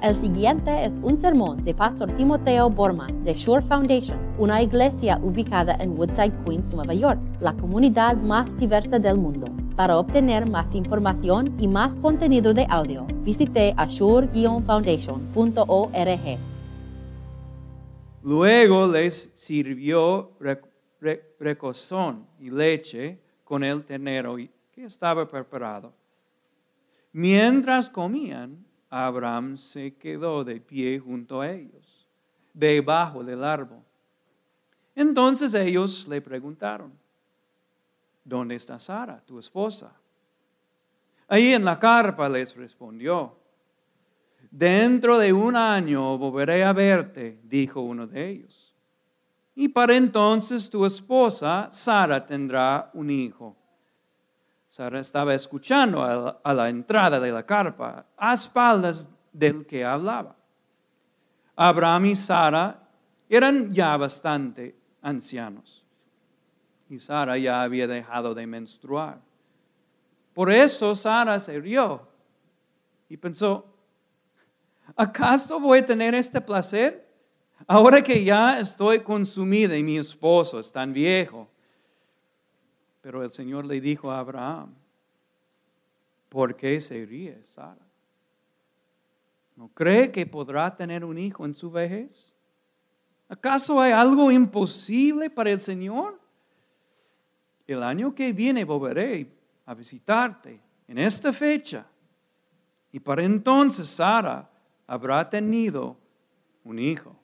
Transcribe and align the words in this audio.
El 0.00 0.14
siguiente 0.14 0.84
es 0.84 1.00
un 1.02 1.16
sermón 1.16 1.64
de 1.64 1.74
Pastor 1.74 2.14
Timoteo 2.14 2.70
Borman 2.70 3.24
de 3.24 3.34
Shore 3.34 3.66
Foundation, 3.66 4.16
una 4.38 4.62
iglesia 4.62 5.18
ubicada 5.20 5.76
en 5.80 5.98
Woodside, 5.98 6.32
Queens, 6.44 6.72
Nueva 6.72 6.94
York, 6.94 7.18
la 7.40 7.52
comunidad 7.54 8.16
más 8.16 8.56
diversa 8.56 9.00
del 9.00 9.18
mundo. 9.18 9.48
Para 9.74 9.98
obtener 9.98 10.46
más 10.46 10.76
información 10.76 11.56
y 11.58 11.66
más 11.66 11.96
contenido 11.96 12.54
de 12.54 12.64
audio, 12.70 13.08
visite 13.24 13.74
ashore-foundation.org. 13.76 16.38
Luego 18.22 18.86
les 18.86 19.32
sirvió 19.34 20.30
recozón 21.40 22.24
y 22.38 22.50
leche 22.50 23.18
con 23.42 23.64
el 23.64 23.84
ternero 23.84 24.36
que 24.70 24.84
estaba 24.84 25.28
preparado. 25.28 25.92
Mientras 27.10 27.90
comían, 27.90 28.67
Abraham 28.90 29.56
se 29.56 29.94
quedó 29.94 30.44
de 30.44 30.60
pie 30.60 30.98
junto 30.98 31.40
a 31.40 31.50
ellos, 31.50 32.06
debajo 32.52 33.22
del 33.22 33.44
árbol. 33.44 33.82
Entonces 34.94 35.54
ellos 35.54 36.08
le 36.08 36.20
preguntaron, 36.20 36.92
¿dónde 38.24 38.56
está 38.56 38.78
Sara, 38.78 39.20
tu 39.24 39.38
esposa? 39.38 39.92
Ahí 41.28 41.52
en 41.52 41.64
la 41.64 41.78
carpa 41.78 42.28
les 42.28 42.56
respondió, 42.56 43.36
dentro 44.50 45.18
de 45.18 45.32
un 45.32 45.54
año 45.54 46.16
volveré 46.16 46.64
a 46.64 46.72
verte, 46.72 47.38
dijo 47.44 47.80
uno 47.80 48.06
de 48.06 48.28
ellos. 48.28 48.74
Y 49.54 49.68
para 49.68 49.96
entonces 49.96 50.70
tu 50.70 50.86
esposa, 50.86 51.68
Sara, 51.70 52.24
tendrá 52.24 52.90
un 52.94 53.10
hijo. 53.10 53.56
Sara 54.68 55.00
estaba 55.00 55.34
escuchando 55.34 56.02
a 56.02 56.54
la, 56.54 56.68
entrada 56.68 57.18
de 57.18 57.32
la 57.32 57.44
carpa, 57.44 58.06
a 58.16 58.34
espaldas 58.34 59.08
del 59.32 59.66
que 59.66 59.84
hablaba. 59.84 60.36
Abraham 61.56 62.06
y 62.06 62.14
Sara 62.14 62.88
eran 63.28 63.72
ya 63.72 63.96
bastante 63.96 64.76
ancianos 65.02 65.84
y 66.88 66.98
Sara 66.98 67.36
ya 67.38 67.62
había 67.62 67.86
dejado 67.86 68.34
de 68.34 68.46
menstruar. 68.46 69.20
Por 70.34 70.52
eso 70.52 70.94
Sara 70.94 71.38
se 71.38 71.58
rió 71.58 72.06
y 73.08 73.16
pensó, 73.16 73.66
¿acaso 74.96 75.58
voy 75.58 75.80
a 75.80 75.86
tener 75.86 76.14
este 76.14 76.40
placer 76.40 77.06
ahora 77.66 78.02
que 78.02 78.22
ya 78.22 78.60
estoy 78.60 79.00
consumida 79.00 79.76
y 79.76 79.82
mi 79.82 79.98
esposo 79.98 80.60
es 80.60 80.70
tan 80.70 80.92
viejo? 80.92 81.48
Pero 83.08 83.24
el 83.24 83.30
Señor 83.30 83.64
le 83.64 83.80
dijo 83.80 84.10
a 84.10 84.18
Abraham, 84.18 84.74
¿por 86.28 86.54
qué 86.54 86.78
se 86.78 87.06
ríe 87.06 87.42
Sara? 87.42 87.80
¿No 89.56 89.68
cree 89.68 90.12
que 90.12 90.26
podrá 90.26 90.76
tener 90.76 91.06
un 91.06 91.16
hijo 91.16 91.46
en 91.46 91.54
su 91.54 91.70
vejez? 91.70 92.34
¿Acaso 93.26 93.80
hay 93.80 93.92
algo 93.92 94.30
imposible 94.30 95.30
para 95.30 95.50
el 95.50 95.62
Señor? 95.62 96.20
El 97.66 97.82
año 97.82 98.14
que 98.14 98.30
viene 98.34 98.62
volveré 98.62 99.26
a 99.64 99.72
visitarte 99.72 100.60
en 100.86 100.98
esta 100.98 101.32
fecha. 101.32 101.86
Y 102.92 103.00
para 103.00 103.22
entonces 103.22 103.88
Sara 103.88 104.50
habrá 104.86 105.26
tenido 105.30 105.96
un 106.62 106.78
hijo. 106.78 107.16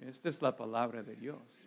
Esta 0.00 0.28
es 0.28 0.42
la 0.42 0.56
palabra 0.56 1.04
de 1.04 1.14
Dios. 1.14 1.57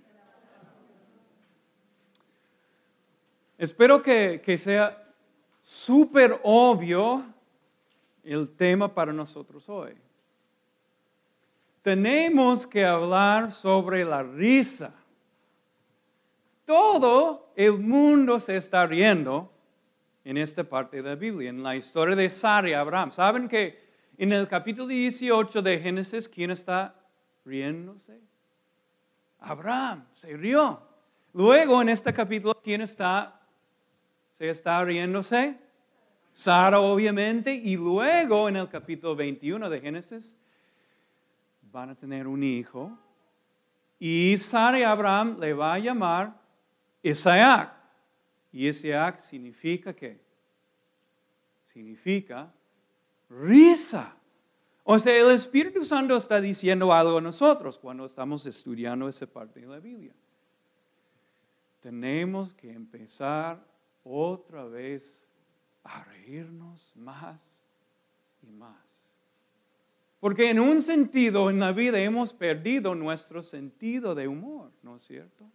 Espero 3.62 4.02
que, 4.02 4.58
sea 4.58 5.14
súper 5.62 6.40
obvio 6.42 7.23
el 8.23 8.50
tema 8.56 8.92
para 8.92 9.14
nosotros 9.14 9.70
hoy. 9.70 9.94
Tenemos 11.84 12.66
que 12.66 12.84
hablar 12.84 13.52
sobre 13.52 14.04
la 14.04 14.23
risa. 14.23 14.95
Todo 16.66 17.52
el 17.56 17.77
mundo 17.77 18.39
se 18.39 18.58
está 18.58 18.88
riendo 18.88 19.54
en 20.26 20.38
esta 20.38 20.64
parte 20.64 20.98
de 20.98 21.10
la 21.10 21.16
Biblia, 21.16 21.52
en 21.52 21.61
la 21.61 21.76
historia 21.76 22.16
de 22.16 22.32
Sara 22.32 22.67
y 22.67 22.73
Abraham. 22.73 23.11
¿Saben 23.11 23.48
que 23.48 23.80
en 24.17 24.33
el 24.33 24.48
capítulo 24.48 24.88
18 24.88 25.61
de 25.61 25.78
Génesis, 25.78 26.28
quién 26.28 26.49
está 26.49 26.95
riéndose? 27.45 28.22
Abraham 29.39 30.08
se 30.14 30.36
rió. 30.36 30.82
Luego 31.33 31.80
en 31.83 31.89
este 31.89 32.11
capítulo, 32.11 32.60
¿quién 32.64 32.82
está 32.82 33.38
se 34.42 34.50
está 34.50 34.84
riéndose. 34.84 35.56
Sara, 36.34 36.80
obviamente, 36.80 37.54
y 37.54 37.78
luego 37.78 38.50
en 38.50 38.56
el 38.56 38.68
capítulo 38.70 39.16
21 39.16 39.70
de 39.70 39.80
Génesis 39.80 40.36
van 41.72 41.92
a 41.92 41.96
tener 41.96 42.26
un 42.26 42.42
hijo. 42.42 42.92
Y 44.00 44.36
Sara 44.40 44.80
y 44.80 44.82
Abraham 44.82 45.38
le 45.40 45.54
va 45.54 45.76
a 45.76 45.78
llamar 45.78 46.34
Isaac. 47.04 47.72
Y 48.52 48.68
Isaac 48.68 49.20
significa 49.20 49.94
qué? 49.94 50.20
Significa 51.66 52.52
risa. 53.30 54.16
O 54.84 54.98
sea, 54.98 55.16
el 55.16 55.30
Espíritu 55.36 55.86
Santo 55.86 56.18
está 56.18 56.42
diciendo 56.42 56.92
algo 56.92 57.20
a 57.20 57.22
nosotros 57.22 57.78
cuando 57.78 58.08
estamos 58.08 58.48
estudiando 58.48 59.08
esa 59.08 59.28
parte 59.28 59.60
de 59.60 59.68
la 59.68 59.78
Biblia. 59.78 60.16
Tenemos 61.80 62.56
que 62.56 62.72
empezar 62.72 63.70
otra 64.04 64.66
vez 64.66 65.26
a 65.84 66.04
reírnos 66.04 66.94
más 66.95 67.62
y 68.42 68.52
más. 68.52 68.76
Porque 70.20 70.52
en 70.52 70.60
un 70.60 70.82
sentido 70.82 71.50
en 71.50 71.60
la 71.60 71.72
vida 71.72 72.00
hemos 72.00 72.32
perdido 72.32 72.94
nuestro 72.94 73.42
sentido 73.42 74.14
de 74.14 74.28
humor, 74.28 74.72
¿no 74.84 74.98
es 74.98 75.04
cierto? 75.04 75.45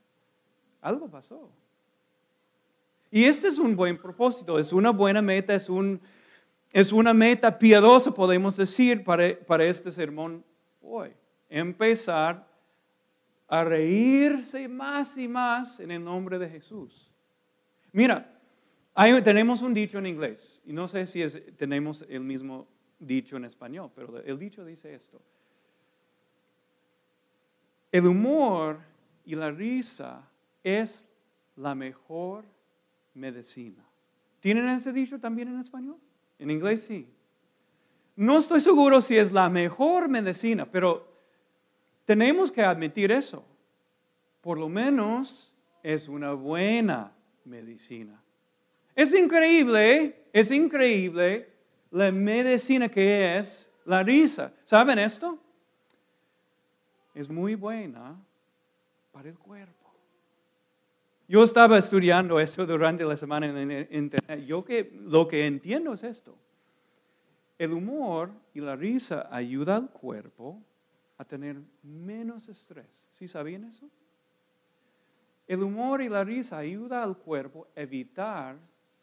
Algo 0.80 1.08
pasó. 1.08 1.50
Y 3.10 3.24
este 3.24 3.48
es 3.48 3.58
un 3.58 3.76
buen 3.76 3.96
propósito, 3.96 4.58
es 4.58 4.72
una 4.72 4.90
buena 4.90 5.22
meta, 5.22 5.54
es, 5.54 5.70
un, 5.70 6.00
es 6.72 6.92
una 6.92 7.14
meta 7.14 7.56
piadosa, 7.56 8.10
podemos 8.10 8.56
decir, 8.56 9.04
para, 9.04 9.38
para 9.46 9.64
este 9.64 9.92
sermón 9.92 10.44
hoy. 10.82 11.10
Empezar 11.48 12.44
a 13.48 13.62
reírse 13.62 14.66
más 14.66 15.16
y 15.16 15.28
más 15.28 15.78
en 15.78 15.92
el 15.92 16.02
nombre 16.02 16.38
de 16.40 16.48
Jesús. 16.48 17.08
Mira, 17.92 18.35
tenemos 19.22 19.62
un 19.62 19.74
dicho 19.74 19.98
en 19.98 20.06
inglés, 20.06 20.60
y 20.64 20.72
no 20.72 20.88
sé 20.88 21.06
si 21.06 21.22
tenemos 21.56 22.04
el 22.08 22.20
mismo 22.20 22.66
dicho 22.98 23.36
en 23.36 23.44
español, 23.44 23.90
pero 23.94 24.22
el 24.22 24.38
dicho 24.38 24.64
dice 24.64 24.94
esto. 24.94 25.20
El 27.92 28.06
humor 28.06 28.78
y 29.24 29.34
la 29.34 29.50
risa 29.50 30.28
es 30.64 31.06
la 31.56 31.74
mejor 31.74 32.44
medicina. 33.14 33.84
¿Tienen 34.40 34.68
ese 34.68 34.92
dicho 34.92 35.18
también 35.18 35.48
en 35.48 35.60
español? 35.60 35.96
En 36.38 36.50
inglés 36.50 36.82
sí. 36.82 37.08
No 38.16 38.38
estoy 38.38 38.60
seguro 38.60 39.02
si 39.02 39.16
es 39.18 39.30
la 39.30 39.50
mejor 39.50 40.08
medicina, 40.08 40.70
pero 40.70 41.06
tenemos 42.06 42.50
que 42.50 42.62
admitir 42.62 43.12
eso. 43.12 43.44
Por 44.40 44.58
lo 44.58 44.68
menos 44.68 45.52
es 45.82 46.08
una 46.08 46.32
buena 46.32 47.12
medicina. 47.44 48.22
Es 48.96 49.14
increíble, 49.14 50.24
es 50.32 50.50
increíble 50.50 51.48
la 51.90 52.10
medicina 52.10 52.88
que 52.88 53.36
es 53.36 53.70
la 53.84 54.02
risa. 54.02 54.54
¿Saben 54.64 54.98
esto? 54.98 55.38
Es 57.14 57.28
muy 57.28 57.54
buena 57.54 58.16
para 59.12 59.28
el 59.28 59.38
cuerpo. 59.38 59.92
Yo 61.28 61.44
estaba 61.44 61.76
estudiando 61.76 62.40
esto 62.40 62.64
durante 62.64 63.04
la 63.04 63.18
semana 63.18 63.46
en 63.46 63.86
internet. 63.90 64.46
Yo 64.46 64.64
que, 64.64 64.90
lo 65.04 65.28
que 65.28 65.46
entiendo 65.46 65.92
es 65.92 66.02
esto. 66.02 66.34
El 67.58 67.72
humor 67.72 68.30
y 68.54 68.60
la 68.60 68.76
risa 68.76 69.28
ayuda 69.30 69.76
al 69.76 69.90
cuerpo 69.90 70.58
a 71.18 71.24
tener 71.24 71.56
menos 71.82 72.48
estrés. 72.48 73.06
¿Sí 73.10 73.28
sabían 73.28 73.64
eso? 73.64 73.90
El 75.46 75.62
humor 75.62 76.00
y 76.00 76.08
la 76.08 76.24
risa 76.24 76.58
ayuda 76.58 77.02
al 77.02 77.18
cuerpo 77.18 77.68
a 77.76 77.80
evitar 77.80 78.56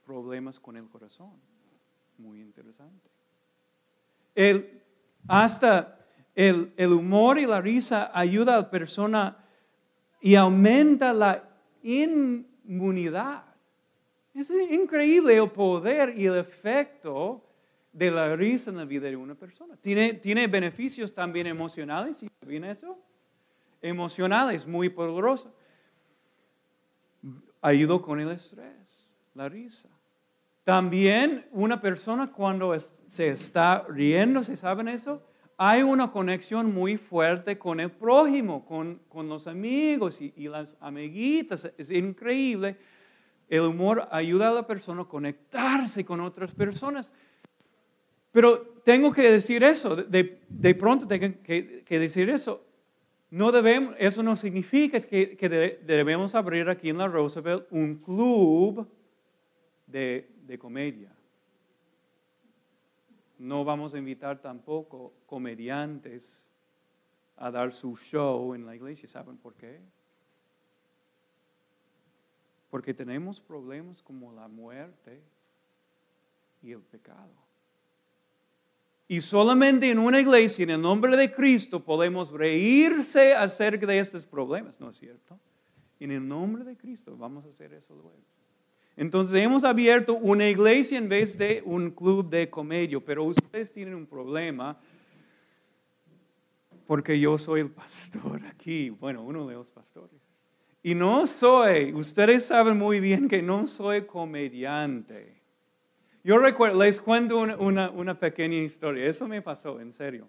problemas 0.06 0.60
con 0.60 0.78
el 0.78 0.88
corazón. 0.88 1.32
Muy 2.18 2.42
interesante. 2.42 3.10
El, 4.36 4.82
hasta 5.28 6.00
el, 6.36 6.74
el, 6.78 6.94
humor 6.94 7.38
y 7.38 7.46
la 7.46 7.62
risa 7.62 8.12
ayuda 8.14 8.56
a 8.56 8.62
la 8.62 8.70
persona 8.70 9.38
y 10.22 10.36
aumenta 10.36 11.14
la 11.14 11.50
inmunidad. 11.84 13.44
Es 14.34 14.50
increíble 14.50 15.38
el 15.38 15.52
poder 15.52 16.18
y 16.18 16.26
el 16.26 16.38
efecto 16.38 17.44
de 17.92 18.10
la 18.10 18.36
risa 18.36 18.72
en 18.72 18.78
la 18.78 18.86
vida 18.86 19.08
de 19.08 19.16
una 19.16 19.36
persona. 19.36 19.78
Tiene, 19.78 20.16
tiene 20.16 20.48
beneficios 20.48 21.14
también 21.14 21.46
emocionales, 21.46 22.18
¿sí 22.18 22.28
eso? 22.50 22.98
Emocionales, 23.82 24.66
muy 24.66 24.90
poderoso. 24.90 25.54
Ayuda 27.62 28.02
con 28.02 28.20
el 28.20 28.32
estrés, 28.32 29.03
la 29.34 29.50
risa. 29.50 29.90
También 30.64 31.46
una 31.52 31.82
persona 31.82 32.32
cuando 32.32 32.78
se 33.08 33.28
está 33.28 33.86
riendo, 33.90 34.44
¿se 34.44 34.56
saben 34.56 34.88
eso? 34.88 35.22
Hay 35.58 35.84
una 35.84 36.12
conexión 36.12 36.74
muy 36.74 36.98
fuerte 36.98 37.58
con 37.60 37.80
el 37.80 37.92
prójimo, 37.92 38.66
con, 38.66 39.02
los 39.28 39.48
amigos 39.48 40.22
y, 40.22 40.48
las 40.48 40.78
amiguitas. 40.80 41.72
Es 41.78 41.92
increíble. 41.92 42.78
El 43.50 43.62
humor 43.62 44.08
ayuda 44.12 44.50
a 44.50 44.54
la 44.54 44.66
persona 44.66 45.04
a 45.04 45.06
conectarse 45.06 46.06
con 46.06 46.22
otras 46.22 46.52
personas. 46.52 47.14
Pero 48.32 48.62
tengo 48.84 49.12
que 49.12 49.30
decir 49.30 49.64
eso, 49.64 49.96
de, 49.96 50.76
pronto 50.76 51.08
tengo 51.08 51.36
que, 51.44 51.84
decir 51.88 52.30
eso. 52.30 52.66
No 53.30 53.52
debemos, 53.52 53.96
eso 54.00 54.24
no 54.24 54.36
significa 54.36 55.00
que, 55.02 55.80
debemos 55.86 56.36
abrir 56.36 56.70
aquí 56.70 56.90
en 56.90 56.98
la 56.98 57.08
Roosevelt 57.08 57.68
un 57.70 57.96
club 57.98 58.88
de, 59.94 60.58
comedia. 60.60 61.12
No 63.38 63.64
vamos 63.64 63.94
a 63.94 63.98
invitar 63.98 64.42
tampoco 64.42 65.14
comediantes 65.26 66.52
a 67.38 67.52
dar 67.52 67.72
su 67.72 67.96
show 67.98 68.54
en 68.54 68.66
la 68.66 68.76
iglesia. 68.76 69.08
¿Saben 69.08 69.38
por 69.38 69.54
qué? 69.54 69.80
Porque 72.70 72.94
tenemos 72.94 73.40
problemas 73.40 74.02
como 74.02 74.32
la 74.32 74.48
muerte 74.48 75.22
y 76.62 76.72
el 76.72 76.82
pecado. 76.82 77.34
Y 79.08 79.22
solamente 79.22 79.92
en 79.92 80.00
una 80.00 80.20
iglesia, 80.20 80.64
en 80.64 80.72
el 80.72 80.82
nombre 80.82 81.16
de 81.16 81.32
Cristo, 81.32 81.84
podemos 81.84 82.32
reírse 82.32 83.34
acerca 83.34 83.86
de 83.86 84.00
estos 84.00 84.26
problemas, 84.26 84.80
¿no 84.80 84.90
es 84.90 84.98
cierto? 84.98 85.38
En 86.00 86.10
el 86.12 86.28
nombre 86.28 86.64
de 86.64 86.76
Cristo 86.78 87.16
vamos 87.16 87.46
a 87.46 87.50
hacer 87.50 87.74
eso 87.74 87.94
luego. 87.94 88.33
Entonces 88.96 89.42
hemos 89.42 89.64
abierto 89.64 90.14
una 90.14 90.48
iglesia 90.48 90.98
en 90.98 91.10
vez 91.10 91.38
de 91.38 91.62
un 91.66 91.90
club 91.90 92.30
de 92.30 92.50
comedia, 92.50 93.00
pero 93.00 93.24
ustedes 93.24 93.72
tienen 93.72 93.96
un 93.96 94.06
problema 94.06 94.78
porque 96.86 97.20
yo 97.20 97.38
soy 97.38 97.62
el 97.62 97.72
pastor 97.72 98.46
aquí, 98.46 98.90
bueno, 98.90 99.24
uno 99.24 99.48
de 99.48 99.56
los 99.56 99.72
pastores. 99.72 100.22
Y 100.84 100.96
no 100.96 101.26
soy, 101.26 101.94
ustedes 101.94 102.46
saben 102.46 102.78
muy 102.78 103.00
bien 103.00 103.30
que 103.30 103.42
no 103.42 103.66
soy 103.66 104.06
comediante. 104.06 105.42
Yo 106.24 106.38
recuerdo, 106.38 106.84
les 106.84 107.02
cuento 107.02 107.40
una, 107.40 108.20
pequeña 108.20 108.58
historia. 108.58 109.06
Eso 109.06 109.28
me 109.28 109.42
pasó, 109.42 109.80
en 109.80 109.92
serio. 109.92 110.28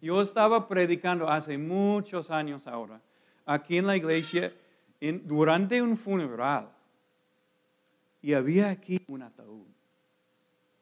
Yo 0.00 0.20
estaba 0.20 0.66
predicando 0.66 1.28
hace 1.28 1.56
muchos 1.56 2.30
años 2.30 2.66
ahora, 2.66 3.00
aquí 3.46 3.76
en 3.78 3.86
la 3.86 3.96
iglesia, 3.96 4.52
durante 5.00 5.80
un 5.80 5.96
funeral. 5.96 6.68
Y 8.22 8.34
había 8.34 8.70
aquí 8.70 9.02
un 9.08 9.22
ataúd. 9.22 9.66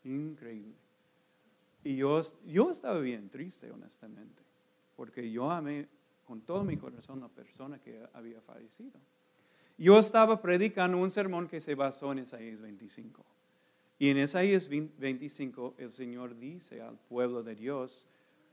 Increíble. 0.04 0.74
Y 1.82 1.96
yo, 1.96 2.20
yo 2.46 2.70
estaba 2.70 2.98
bien 3.00 3.30
triste, 3.30 3.70
honestamente, 3.70 4.42
porque 4.96 5.30
yo 5.30 5.50
amé 5.50 5.88
con 6.26 6.42
todo 6.42 6.62
mi 6.62 6.76
corazón 6.76 7.18
a 7.20 7.22
la 7.22 7.28
persona 7.28 7.78
que 7.78 8.06
había 8.12 8.40
fallecido. 8.42 9.00
Yo 9.78 9.98
estaba 9.98 10.42
predicando 10.42 10.98
un 10.98 11.10
sermón 11.10 11.48
que 11.48 11.60
se 11.60 11.74
basó 11.74 12.12
en 12.12 12.18
Isaías 12.18 12.60
25. 12.60 13.24
Y 13.98 14.10
en 14.10 14.18
Isaías 14.18 14.68
25 14.68 15.74
el 15.78 15.90
Señor 15.90 16.38
dice 16.38 16.82
al 16.82 16.98
pueblo 16.98 17.42
de 17.42 17.54
Dios, 17.54 18.06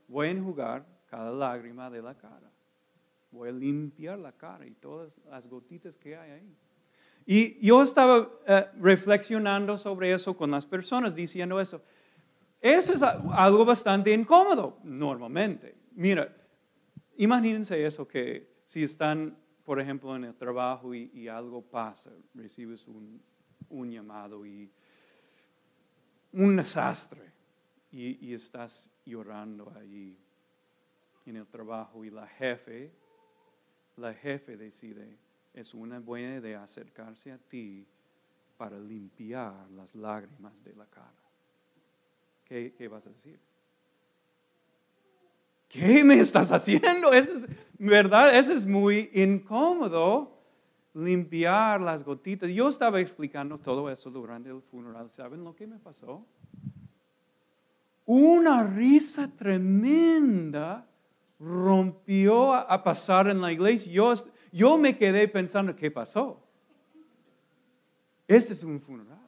voy 0.08 0.28
a 0.28 0.30
enjugar 0.30 0.86
cada 1.06 1.30
lágrima 1.30 1.90
de 1.90 2.02
la 2.02 2.16
cara. 2.16 2.50
Voy 3.30 3.50
a 3.50 3.52
limpiar 3.52 4.18
la 4.18 4.32
cara 4.32 4.66
y 4.66 4.70
todas 4.72 5.12
las 5.30 5.46
gotitas 5.46 5.96
que 5.98 6.16
hay 6.16 6.30
ahí. 6.30 6.56
Y 7.30 7.60
yo 7.60 7.82
estaba 7.82 8.26
eh, 8.46 8.68
reflexionando 8.80 9.76
sobre 9.76 10.14
eso 10.14 10.34
con 10.34 10.50
las 10.50 10.64
personas, 10.64 11.14
diciendo 11.14 11.60
eso. 11.60 11.82
Eso 12.58 12.94
es 12.94 13.02
algo 13.02 13.66
bastante 13.66 14.14
incómodo, 14.14 14.78
normalmente. 14.82 15.76
Mira, 15.92 16.34
imagínense 17.18 17.84
eso, 17.84 18.08
que 18.08 18.62
si 18.64 18.82
están, 18.82 19.36
por 19.62 19.78
ejemplo, 19.78 20.16
en 20.16 20.24
el 20.24 20.34
trabajo 20.36 20.94
y, 20.94 21.28
algo 21.28 21.60
pasa, 21.60 22.10
recibes 22.32 22.88
un, 22.88 23.20
un 23.68 23.90
llamado 23.90 24.46
y 24.46 24.72
un 26.32 26.56
desastre 26.56 27.30
y, 27.92 28.32
estás 28.32 28.90
llorando 29.04 29.70
allí 29.78 30.16
en 31.26 31.36
el 31.36 31.46
trabajo 31.46 32.06
y 32.06 32.10
la 32.10 32.26
jefe, 32.26 32.90
la 33.98 34.14
jefe 34.14 34.56
decide, 34.56 35.18
es 35.54 35.74
una 35.74 35.98
buena 35.98 36.36
idea 36.36 36.62
acercarse 36.62 37.32
a 37.32 37.38
ti 37.38 37.86
para 38.56 38.78
limpiar 38.78 39.70
las 39.70 39.94
lágrimas 39.94 40.52
de 40.64 40.74
la 40.74 40.86
cara. 40.86 41.12
¿Qué, 42.44 42.88
vas 42.90 43.06
a 43.06 43.10
decir? 43.10 43.38
¿Qué 45.68 46.02
me 46.02 46.18
estás 46.18 46.50
haciendo? 46.50 47.12
Es, 47.12 47.28
¿Verdad? 47.78 48.36
Eso 48.36 48.52
es 48.52 48.66
muy 48.66 49.10
incómodo 49.12 50.38
limpiar 50.94 51.80
las 51.80 52.02
gotitas. 52.02 52.50
Yo 52.50 52.68
estaba 52.68 53.00
explicando 53.00 53.58
todo 53.58 53.90
eso 53.90 54.10
durante 54.10 54.48
el 54.48 54.62
funeral. 54.62 55.10
¿Saben 55.10 55.44
lo 55.44 55.54
que 55.54 55.66
me 55.66 55.78
pasó? 55.78 56.24
Una 58.06 58.64
risa 58.64 59.28
tremenda 59.28 60.86
rompió 61.38 62.54
a, 62.54 62.82
pasar 62.82 63.28
en 63.28 63.40
la 63.40 63.52
iglesia. 63.52 63.92
Yo, 63.92 64.14
yo 64.52 64.78
me 64.78 64.96
quedé 64.96 65.28
pensando, 65.28 65.74
¿qué 65.74 65.90
pasó? 65.90 66.42
Este 68.26 68.52
es 68.52 68.62
un 68.62 68.80
funeral. 68.80 69.18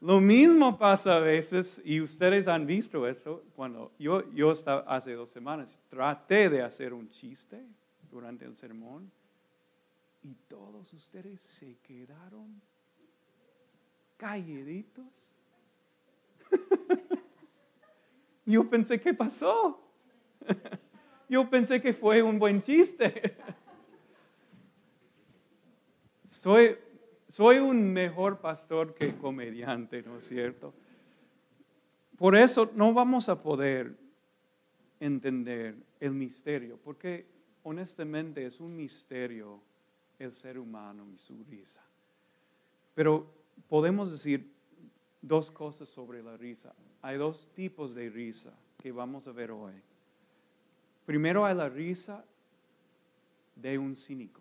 Lo 0.00 0.20
mismo 0.20 0.78
pasa 0.78 1.16
a 1.16 1.18
veces, 1.18 1.80
y 1.84 2.00
ustedes 2.00 2.46
han 2.46 2.66
visto 2.66 3.08
eso, 3.08 3.42
cuando 3.56 3.92
yo, 3.98 4.30
yo 4.32 4.52
estaba, 4.52 4.82
hace 4.82 5.14
dos 5.14 5.30
semanas 5.30 5.78
traté 5.88 6.50
de 6.50 6.60
hacer 6.60 6.92
un 6.92 7.08
chiste 7.08 7.64
durante 8.10 8.44
el 8.44 8.54
sermón 8.54 9.10
y 10.22 10.34
todos 10.48 10.92
ustedes 10.92 11.40
se 11.42 11.76
quedaron 11.78 12.60
calladitos. 14.16 15.04
Yo 18.46 18.68
pensé 18.68 19.00
que 19.00 19.14
pasó. 19.14 19.80
Yo 21.28 21.48
pensé 21.48 21.80
que 21.80 21.92
fue 21.92 22.22
un 22.22 22.38
buen 22.38 22.60
chiste. 22.60 23.36
Soy, 26.24 26.76
soy 27.28 27.58
un 27.58 27.92
mejor 27.92 28.40
pastor 28.40 28.94
que 28.94 29.16
comediante, 29.16 30.02
¿no 30.02 30.18
es 30.18 30.28
cierto? 30.28 30.74
Por 32.16 32.36
eso 32.36 32.70
no 32.74 32.92
vamos 32.92 33.28
a 33.28 33.42
poder 33.42 33.96
entender 35.00 35.76
el 36.00 36.12
misterio, 36.12 36.78
porque 36.82 37.26
honestamente 37.62 38.44
es 38.46 38.60
un 38.60 38.76
misterio 38.76 39.60
el 40.18 40.32
ser 40.34 40.58
humano 40.58 41.06
y 41.12 41.18
su 41.18 41.42
risa. 41.44 41.82
Pero 42.94 43.26
podemos 43.68 44.10
decir 44.10 44.50
dos 45.20 45.50
cosas 45.50 45.88
sobre 45.88 46.22
la 46.22 46.36
risa. 46.36 46.74
Hay 47.02 47.18
dos 47.18 47.48
tipos 47.54 47.94
de 47.94 48.08
risa 48.08 48.52
que 48.78 48.92
vamos 48.92 49.26
a 49.26 49.32
ver 49.32 49.50
hoy. 49.50 49.72
Primero 51.06 51.44
hay 51.44 51.54
la 51.54 51.68
risa 51.68 52.24
de 53.56 53.78
un 53.78 53.94
cínico. 53.96 54.40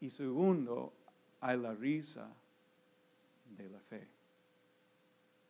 Y 0.00 0.10
segundo, 0.10 0.92
hay 1.40 1.58
la 1.58 1.74
risa 1.74 2.28
de 3.56 3.68
la 3.68 3.80
fe. 3.80 4.06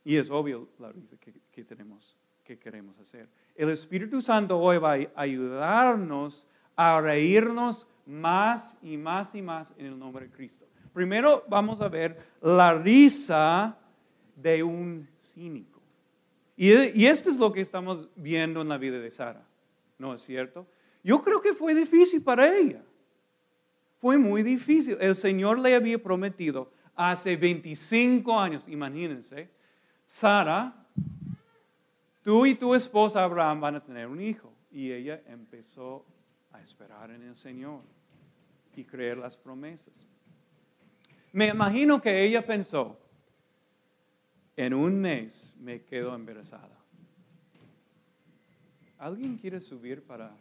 Y 0.05 0.17
es 0.17 0.31
obvio 0.31 0.69
la 0.79 0.91
risa 0.91 1.17
que, 1.53 1.65
tenemos, 1.65 2.17
que 2.45 2.59
queremos 2.59 2.99
hacer. 2.99 3.29
El 3.55 3.71
Espíritu 3.71 4.21
Santo 4.21 4.59
hoy 4.59 4.79
va 4.79 4.95
a 4.95 5.09
ayudarnos 5.15 6.47
a 6.75 7.01
reírnos 7.01 7.87
más 8.07 8.77
y 8.83 8.97
más 8.97 9.35
y 9.35 9.43
más 9.43 9.73
en 9.77 9.87
el 9.87 9.99
nombre 9.99 10.27
de 10.27 10.33
Cristo. 10.33 10.67
Primero 10.93 11.45
vamos 11.49 11.81
a 11.81 11.89
ver 11.89 12.19
la 12.41 12.75
risa 12.75 13.77
de 14.35 14.63
un 14.63 15.07
cínico. 15.17 15.70
Y, 16.61 17.01
y 17.01 17.07
esto 17.07 17.31
es 17.31 17.39
lo 17.39 17.51
que 17.51 17.63
estamos 17.63 18.11
viendo 18.17 18.61
en 18.61 18.69
la 18.69 18.77
vida 18.77 18.99
de 18.99 19.11
Sara, 19.11 19.43
¿no 19.97 20.13
es 20.13 20.21
cierto? 20.21 20.67
Yo 21.03 21.23
creo 21.23 21.41
que 21.41 21.55
fue 21.55 21.75
difícil 21.75 22.23
para 22.23 22.55
ella. 22.55 22.83
Fue 23.99 24.19
muy 24.19 24.43
difícil. 24.43 24.99
El 25.01 25.17
Señor 25.17 25.59
le 25.59 25.75
había 25.75 26.03
prometido 26.03 26.71
hace 26.95 27.35
25 27.35 28.39
años, 28.39 28.69
imagínense, 28.69 29.49
Sara 30.07 30.87
tú 32.21 32.45
y 32.45 32.55
tu 32.55 32.75
esposa 32.75 33.25
Abraham 33.25 33.63
van 33.63 33.77
a 33.77 33.81
tener 33.83 34.07
un 34.07 34.21
hijo. 34.21 34.53
Y 34.71 34.93
ella 34.93 35.23
empezó 35.29 36.05
a 36.53 36.61
esperar 36.61 37.11
en 37.11 37.23
el 37.23 37.37
Señor 37.37 37.81
y 38.77 38.85
creer 38.85 39.17
las 39.17 39.35
promesas. 39.35 40.07
Me 41.33 41.49
imagino 41.49 42.03
que 42.03 42.23
ella 42.23 42.45
pensó, 42.45 43.01
en 44.67 44.75
un 44.75 45.01
mes 45.01 45.55
me 45.59 45.81
quedo 45.81 46.15
embarazada. 46.15 46.79
¿Alguien 48.99 49.39
quiere 49.39 49.59
subir 49.59 50.03
para 50.03 50.37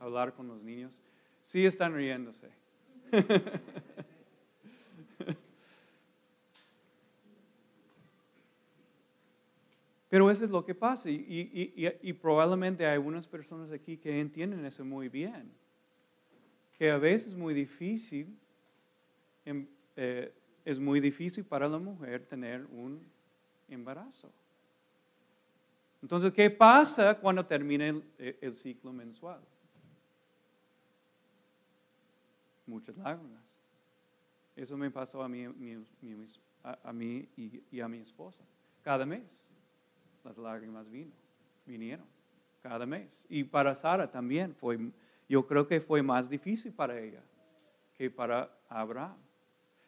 hablar 0.00 0.34
con 0.34 0.48
los 0.48 0.60
niños? 0.60 1.00
Sí 1.42 1.64
están 1.64 1.94
riéndose. 1.94 2.48
Pero 10.10 10.28
eso 10.28 10.44
es 10.44 10.50
lo 10.50 10.64
que 10.64 10.74
pasa 10.74 11.08
y, 11.08 12.12
probablemente 12.20 12.84
hay 12.84 12.98
unas 12.98 13.28
personas 13.28 13.70
aquí 13.70 13.96
que 13.96 14.18
entienden 14.20 14.64
eso 14.64 14.84
muy 14.84 15.08
bien, 15.08 15.52
que 16.76 16.90
a 16.90 16.98
veces 16.98 17.28
es 17.28 17.34
muy 17.36 17.54
difícil, 17.54 18.36
em, 19.44 19.68
eh, 19.94 20.32
es 20.64 20.80
muy 20.80 20.98
difícil 20.98 21.44
para 21.44 21.68
la 21.68 21.78
mujer 21.78 22.26
tener 22.26 22.66
un 22.72 23.14
embarazo. 23.68 24.30
Entonces, 26.02 26.32
¿qué 26.32 26.50
pasa 26.50 27.18
cuando 27.18 27.44
termina 27.44 27.88
el, 27.88 28.04
el 28.18 28.54
ciclo 28.54 28.92
mensual? 28.92 29.40
Muchas 32.66 32.96
lágrimas. 32.96 33.42
Eso 34.54 34.76
me 34.76 34.90
pasó 34.90 35.22
a 35.22 35.28
mí 35.28 35.46
y, 37.36 37.62
y 37.70 37.80
a 37.80 37.88
mi 37.88 37.98
esposa. 37.98 38.42
Cada 38.82 39.04
mes 39.04 39.50
las 40.24 40.36
lágrimas 40.38 40.90
vino, 40.90 41.12
vinieron. 41.64 42.06
Cada 42.62 42.84
mes. 42.86 43.24
Y 43.28 43.44
para 43.44 43.74
Sara 43.74 44.10
también 44.10 44.54
fue, 44.54 44.78
yo 45.28 45.46
creo 45.46 45.68
que 45.68 45.80
fue 45.80 46.02
más 46.02 46.28
difícil 46.28 46.72
para 46.72 46.98
ella 46.98 47.20
que 47.96 48.10
para 48.10 48.50
Abraham. 48.68 49.16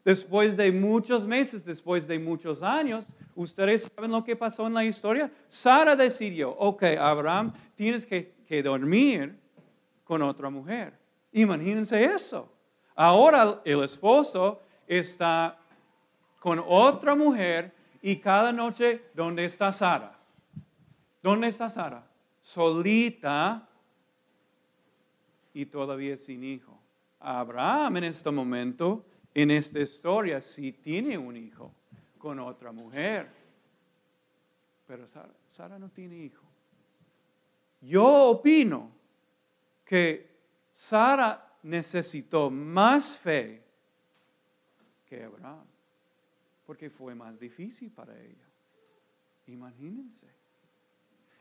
Después 0.09 0.57
de 0.57 0.73
muchos 0.73 1.27
meses, 1.27 1.67
después 1.67 2.09
de 2.09 2.19
muchos 2.19 2.63
años, 2.63 3.05
ustedes 3.35 3.93
saben 3.95 4.11
lo 4.11 4.25
que 4.25 4.35
pasó 4.35 4.67
en 4.67 4.73
la 4.73 4.83
historia. 4.83 5.31
Sara 5.49 5.95
decidió, 5.95 6.49
ok, 6.53 6.83
Abraham, 6.99 7.53
tienes 7.75 8.07
que, 8.07 8.33
que 8.47 8.63
dormir 8.63 9.39
con 10.05 10.23
otra 10.23 10.49
mujer. 10.49 10.99
Imagínense 11.31 12.03
eso. 12.03 12.51
Ahora 12.95 13.61
el 13.67 13.85
esposo 13.85 14.63
está 14.87 15.59
con 16.39 16.65
otra 16.67 17.15
mujer 17.15 17.71
y 18.01 18.17
cada 18.17 18.51
noche, 18.51 19.03
¿dónde 19.13 19.45
está 19.45 19.71
Sara? 19.73 20.19
¿Dónde 21.23 21.49
está 21.49 21.69
Sara? 21.69 22.03
Solita 22.41 23.69
y 25.53 25.67
todavía 25.67 26.17
sin 26.17 26.45
hijo. 26.45 26.81
Abraham 27.21 27.99
en 27.99 28.05
este 28.05 28.31
momento, 28.31 29.05
en 29.35 29.51
esta 29.51 29.81
historia, 29.81 30.41
sí 30.41 30.73
tiene 30.73 31.17
un 31.17 31.37
hijo 31.37 31.73
con 32.19 32.39
otra 32.41 32.73
mujer. 32.73 33.29
Pero 34.87 35.07
Sara, 35.07 35.33
Sara 35.47 35.79
no 35.79 35.91
tiene 35.91 36.17
hijo. 36.17 36.45
Yo 37.81 38.31
opino 38.31 38.91
que 39.85 40.29
Sara 40.73 41.57
necesitó 41.63 42.51
más 42.51 43.17
fe 43.17 43.63
que 45.07 45.25
Abraham, 45.25 45.65
porque 46.67 46.91
fue 46.91 47.15
más 47.15 47.39
difícil 47.39 47.91
para 47.91 48.19
ella. 48.19 48.47
Imagínense. 49.47 50.27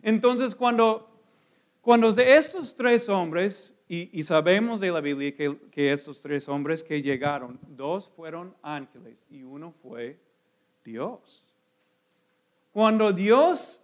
Entonces, 0.01 0.55
cuando, 0.55 1.16
cuando 1.87 2.11
de 2.11 2.35
estos 2.35 2.75
tres 2.75 3.07
hombres, 3.07 3.73
y, 3.87 4.19
y 4.19 4.21
sabemos 4.25 4.81
de 4.81 4.91
la 4.91 4.99
Biblia 4.99 5.33
que, 5.33 5.57
que 5.71 5.93
estos 5.93 6.19
tres 6.19 6.49
hombres 6.49 6.83
que 6.83 7.01
llegaron, 7.01 7.57
dos 7.65 8.09
fueron 8.09 8.53
ángeles 8.61 9.25
y 9.29 9.43
uno 9.43 9.71
fue 9.71 10.19
Dios. 10.83 11.47
Cuando 12.73 13.13
Dios 13.13 13.81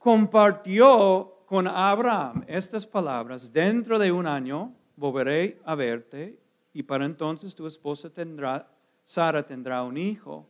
compartió 0.00 1.32
con 1.46 1.68
Abraham 1.68 2.44
estas 2.48 2.84
palabras, 2.84 3.52
dentro 3.52 3.96
de 3.96 4.10
un 4.10 4.26
año 4.26 4.74
volveré 4.96 5.60
a 5.64 5.76
verte 5.76 6.40
y 6.74 6.82
para 6.82 7.04
entonces 7.04 7.54
tu 7.54 7.68
esposa 7.68 8.12
tendrá, 8.12 8.68
Sara 9.04 9.46
tendrá 9.46 9.84
un 9.84 9.96
hijo. 9.96 10.44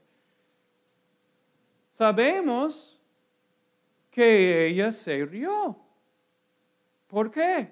Sabemos 1.92 2.98
que 4.10 4.68
ella 4.68 4.90
se 4.90 5.26
rió. 5.26 5.89
¿Por 7.10 7.30
qué? 7.30 7.68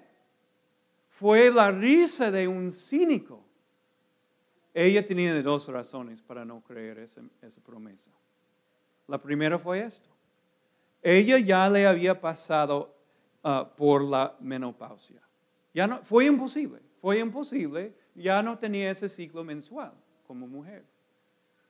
Fue 1.07 1.49
la 1.49 1.71
risa 1.71 2.29
de 2.29 2.47
un 2.47 2.71
cínico. 2.71 3.43
Ella 4.73 5.05
tenía 5.05 5.41
dos 5.41 5.67
razones 5.69 6.21
para 6.21 6.45
no 6.45 6.61
creer 6.61 6.99
esa, 6.99 7.21
esa 7.41 7.61
promesa. 7.61 8.11
La 9.07 9.19
primera 9.19 9.57
fue 9.57 9.81
esto. 9.81 10.09
Ella 11.01 11.39
ya 11.39 11.69
le 11.69 11.87
había 11.87 12.19
pasado 12.19 12.95
uh, 13.43 13.75
por 13.75 14.03
la 14.03 14.35
menopausia. 14.39 15.21
Ya 15.73 15.87
no, 15.87 15.99
fue 16.03 16.25
imposible, 16.25 16.81
fue 17.01 17.19
imposible. 17.19 17.95
Ya 18.15 18.43
no 18.43 18.57
tenía 18.57 18.91
ese 18.91 19.07
ciclo 19.07 19.43
mensual 19.43 19.93
como 20.27 20.47
mujer. 20.47 20.85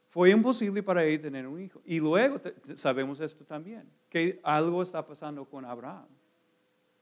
Fue 0.10 0.32
imposible 0.32 0.82
para 0.82 1.04
ella 1.04 1.22
tener 1.22 1.46
un 1.46 1.62
hijo. 1.62 1.82
Y 1.86 2.00
luego 2.00 2.42
sabemos 2.74 3.20
esto 3.20 3.46
también, 3.46 3.88
que 4.10 4.40
algo 4.44 4.82
está 4.82 5.06
pasando 5.06 5.46
con 5.46 5.64
Abraham. 5.64 6.08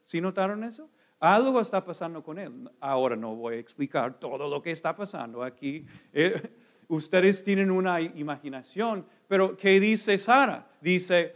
¿Sí 0.08 0.22
notaron 0.22 0.64
eso? 0.64 0.88
Algo 1.20 1.60
está 1.60 1.84
pasando 1.84 2.22
con 2.22 2.38
él. 2.38 2.70
Ahora 2.80 3.14
no 3.14 3.36
voy 3.36 3.56
a 3.56 3.58
explicar 3.58 4.18
todo 4.18 4.48
lo 4.48 4.62
que 4.62 4.70
está 4.70 4.96
pasando 4.96 5.42
aquí. 5.42 5.84
Eh, 6.14 6.50
ustedes 6.88 7.44
tienen 7.44 7.70
una 7.70 8.00
imaginación, 8.00 9.04
pero 9.26 9.54
¿qué 9.54 9.78
dice 9.78 10.16
Sara? 10.16 10.66
Dice, 10.80 11.34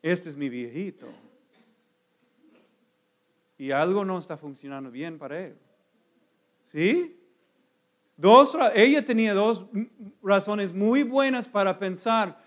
este 0.00 0.30
es 0.30 0.36
mi 0.38 0.48
viejito. 0.48 1.06
Y 3.58 3.72
algo 3.72 4.06
no 4.06 4.16
está 4.16 4.38
funcionando 4.38 4.90
bien 4.90 5.18
para 5.18 5.38
él. 5.44 5.58
¿Sí? 6.64 7.20
Dos, 8.16 8.56
ella 8.74 9.04
tenía 9.04 9.34
dos 9.34 9.66
razones 10.22 10.72
muy 10.72 11.02
buenas 11.02 11.46
para 11.46 11.78
pensar, 11.78 12.42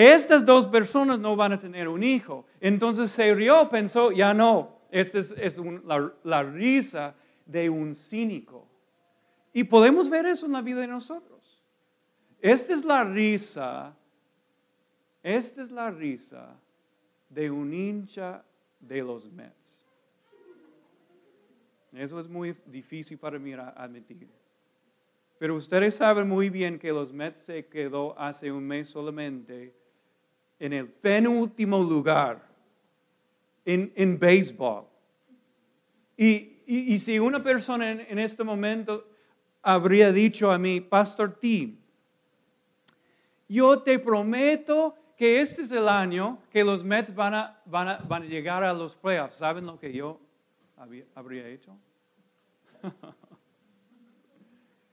estas 0.00 0.46
dos 0.46 0.66
personas 0.66 1.18
no 1.18 1.36
van 1.36 1.52
a 1.52 1.60
tener 1.60 1.86
un 1.86 2.02
hijo. 2.02 2.46
Entonces 2.58 3.10
se 3.10 3.34
rió, 3.34 3.68
pensó, 3.68 4.10
ya 4.12 4.32
no, 4.32 4.80
esta 4.90 5.18
es, 5.18 5.60
la, 6.24 6.42
risa 6.42 7.14
de 7.44 7.68
un 7.68 7.94
cínico. 7.94 8.66
Y 9.52 9.64
podemos 9.64 10.08
ver 10.08 10.24
eso 10.24 10.46
en 10.46 10.52
la 10.52 10.62
vida 10.62 10.80
de 10.80 10.86
nosotros. 10.86 11.62
Esta 12.40 12.72
es 12.72 12.82
la 12.82 13.04
risa, 13.04 13.94
esta 15.22 15.60
es 15.60 15.70
la 15.70 15.90
risa 15.90 16.58
de 17.28 17.50
un 17.50 17.74
hincha 17.74 18.42
de 18.78 19.02
los 19.02 19.30
Mets. 19.30 19.86
Eso 21.92 22.18
es 22.18 22.26
muy 22.26 22.56
difícil 22.64 23.18
para 23.18 23.38
mí 23.38 23.52
admitir. 23.52 24.30
Pero 25.38 25.56
ustedes 25.56 25.96
saben 25.96 26.26
muy 26.26 26.48
bien 26.48 26.78
que 26.78 26.90
los 26.90 27.12
Mets 27.12 27.40
se 27.40 27.66
quedó 27.66 28.18
hace 28.18 28.50
un 28.50 28.66
mes 28.66 28.88
solamente 28.88 29.79
en 30.60 30.72
el 30.74 30.88
penúltimo 30.88 31.82
lugar 31.82 32.46
en, 33.64 33.92
en 33.96 34.18
béisbol. 34.18 34.84
Y, 36.16 36.62
y- 36.66 36.94
y 36.94 36.98
si 36.98 37.18
una 37.18 37.42
persona 37.42 37.90
en, 37.90 38.00
en 38.00 38.18
este 38.18 38.44
momento 38.44 39.06
habría 39.62 40.12
dicho 40.12 40.52
a 40.52 40.58
mí, 40.58 40.80
Pastor 40.80 41.38
Tim, 41.40 41.78
yo 43.48 43.80
te 43.82 43.98
prometo 43.98 44.94
que 45.16 45.40
este 45.40 45.62
es 45.62 45.72
el 45.72 45.88
año 45.88 46.38
que 46.50 46.62
los 46.64 46.84
Mets 46.84 47.14
van 47.14 47.34
a, 47.34 47.60
van 47.66 47.88
a, 47.88 47.96
van 47.98 48.22
a 48.22 48.26
llegar 48.26 48.62
a 48.64 48.72
los 48.72 48.94
playoffs. 48.94 49.36
¿Saben 49.36 49.66
lo 49.66 49.78
que 49.78 49.92
yo 49.92 50.18
había- 50.76 51.04
habría 51.14 51.46
hecho? 51.48 51.76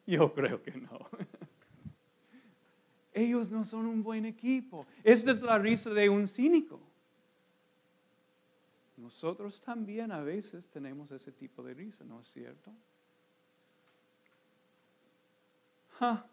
yo 0.07 0.33
creo 0.33 0.61
que 0.61 0.71
no. 0.71 0.99
Ellos 3.17 3.49
no 3.49 3.65
son 3.65 3.87
un 3.87 4.03
buen 4.03 4.25
equipo. 4.25 4.85
Esta 5.03 5.31
es 5.31 5.41
la 5.41 5.57
risa 5.57 5.89
de 5.89 6.07
un 6.07 6.27
cínico. 6.27 6.79
Nosotros 8.95 9.59
también 9.59 10.11
a 10.11 10.21
veces 10.21 10.69
tenemos 10.69 11.11
ese 11.11 11.31
tipo 11.31 11.63
de 11.63 11.73
risa, 11.73 12.03
¿no 12.03 12.19
es 12.19 12.27
cierto? 12.27 12.71
Ja. 15.97 16.27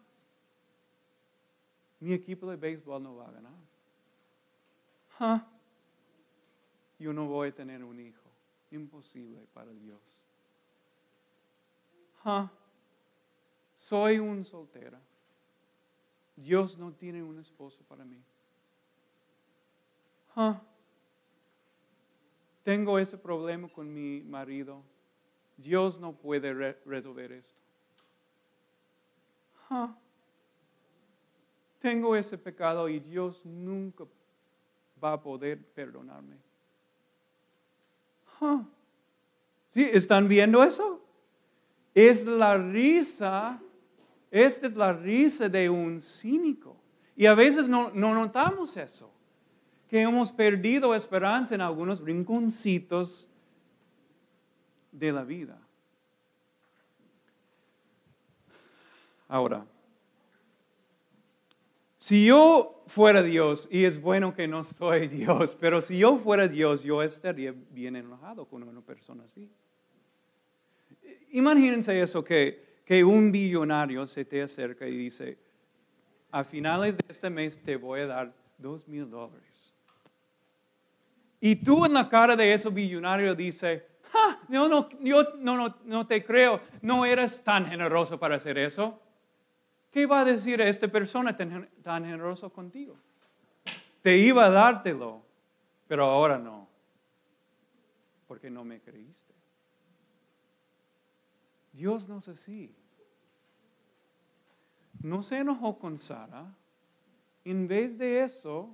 Mi 1.99 2.13
equipo 2.13 2.47
de 2.51 2.55
béisbol 2.55 3.01
no 3.01 3.15
va 3.15 3.29
a 3.29 3.31
ganar. 3.31 3.55
Yo 6.99 7.13
no 7.13 7.25
voy 7.25 7.49
a 7.49 7.55
tener 7.55 7.83
un 7.83 7.99
hijo. 7.99 8.29
Imposible 8.69 9.39
para 9.55 9.71
Dios. 9.71 9.99
Ja. 12.23 12.51
Soy 13.75 14.19
un 14.19 14.45
soltera. 14.45 15.01
Dios 16.35 16.77
no 16.77 16.91
tiene 16.91 17.23
un 17.23 17.39
esposo 17.39 17.81
para 17.87 18.03
mí. 18.03 18.17
Tengo 22.63 22.99
ese 22.99 23.17
problema 23.17 23.67
con 23.69 23.93
mi 23.93 24.21
marido. 24.23 24.81
Dios 25.57 25.99
no 25.99 26.11
puede 26.13 26.53
re- 26.53 26.77
resolver 26.85 27.31
esto. 27.31 27.55
Tengo 31.79 32.15
ese 32.15 32.37
pecado 32.37 32.89
y 32.89 32.99
Dios 32.99 33.45
nunca 33.45 34.05
va 35.03 35.13
a 35.13 35.21
poder 35.21 35.63
perdonarme. 35.73 36.35
Ja. 38.39 38.65
¿Sí? 39.69 39.83
¿Están 39.91 40.27
viendo 40.27 40.63
eso? 40.63 41.01
Es 41.93 42.25
la 42.25 42.57
risa, 42.57 43.61
esta 44.31 44.67
es 44.67 44.75
la 44.75 44.93
risa 44.93 45.49
de 45.49 45.69
un 45.69 46.01
cínico. 46.01 46.75
Y 47.15 47.25
a 47.25 47.35
veces 47.35 47.67
no, 47.67 47.91
no 47.91 48.13
notamos 48.13 48.75
eso. 48.77 49.11
que 49.87 50.01
hemos 50.01 50.31
perdido 50.31 50.95
esperanza 50.95 51.53
en 51.53 51.61
algunos 51.61 52.01
rinconcitos 52.01 53.29
de 54.91 55.11
la 55.11 55.23
vida. 55.23 55.59
Ahora, 59.27 59.65
si 61.97 62.25
yo 62.25 62.83
fuera 62.87 63.23
Dios, 63.23 63.67
y 63.71 63.85
es 63.85 63.99
bueno 63.99 64.35
que 64.35 64.47
no 64.47 64.63
soy 64.63 65.07
Dios, 65.09 65.57
pero 65.59 65.81
si 65.81 65.97
yo 65.97 66.17
fuera 66.17 66.47
Dios, 66.47 66.83
yo 66.83 67.01
estaría 67.01 67.53
bien 67.71 67.95
enojado 67.95 68.45
con 68.45 68.63
una 68.63 68.81
persona 68.81 69.23
así. 69.23 69.49
Imagínense 71.31 71.99
eso, 71.99 72.23
que, 72.23 72.63
que 72.85 73.03
un 73.03 73.31
billonario 73.31 74.05
se 74.05 74.23
te 74.23 74.43
acerca 74.43 74.87
y 74.87 74.95
dice, 74.95 75.37
a 76.31 76.43
finales 76.43 76.97
de 76.97 77.05
este 77.09 77.29
mes 77.29 77.61
te 77.61 77.75
voy 77.75 78.01
a 78.01 78.07
dar 78.07 78.33
dos 78.57 78.87
mil 78.87 79.09
dólares. 79.09 79.73
Y 81.41 81.55
tú 81.55 81.85
en 81.85 81.93
la 81.93 82.07
cara 82.07 82.35
de 82.35 82.53
ese 82.53 82.69
billonario 82.69 83.35
dices, 83.35 83.83
no, 84.47 84.67
no, 84.69 84.89
yo 85.01 85.23
no, 85.37 85.57
no, 85.57 85.77
no 85.83 86.07
te 86.07 86.23
creo, 86.23 86.61
no 86.81 87.05
eres 87.05 87.43
tan 87.43 87.65
generoso 87.65 88.19
para 88.19 88.35
hacer 88.35 88.57
eso. 88.57 88.99
¿Qué 89.91 90.05
va 90.05 90.21
a 90.21 90.25
decir 90.25 90.61
esta 90.61 90.87
persona 90.87 91.35
tan, 91.35 91.69
tan 91.81 92.05
generoso 92.05 92.51
contigo? 92.51 92.95
Te 94.01 94.17
iba 94.17 94.45
a 94.45 94.49
dártelo, 94.49 95.23
pero 95.87 96.05
ahora 96.05 96.37
no, 96.37 96.67
porque 98.27 98.49
no 98.49 98.63
me 98.63 98.79
creíste. 98.79 99.24
Dios 101.75 102.07
no 102.07 102.19
es 102.19 102.27
así. 102.29 102.73
No 105.01 105.21
se 105.21 105.39
enojó 105.39 105.77
con 105.77 105.99
Sara. 105.99 106.53
En 107.43 107.67
vez 107.67 107.97
de 107.97 108.23
eso, 108.23 108.69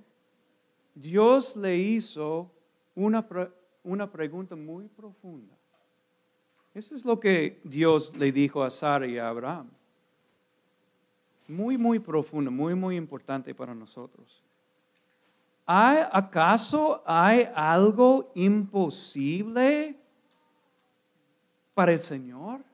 Dios 0.94 1.56
le 1.56 1.76
hizo 1.76 2.50
una, 2.94 3.26
una 3.82 4.10
pregunta 4.10 4.54
muy 4.54 4.86
profunda. 4.86 5.54
Eso 6.72 6.94
es 6.94 7.04
lo 7.04 7.18
que 7.18 7.60
Dios 7.64 8.16
le 8.16 8.30
dijo 8.30 8.62
a 8.62 8.70
Sara 8.70 9.06
y 9.06 9.18
a 9.18 9.28
Abraham. 9.28 9.68
Muy, 11.48 11.76
muy 11.76 11.98
profundo, 11.98 12.50
muy, 12.50 12.74
muy 12.74 12.96
importante 12.96 13.52
para 13.54 13.74
nosotros. 13.74 14.42
¿Hay, 15.66 15.98
¿Acaso 16.10 17.02
hay 17.04 17.48
algo 17.54 18.30
imposible 18.34 19.96
para 21.74 21.92
el 21.92 21.98
Señor? 21.98 22.71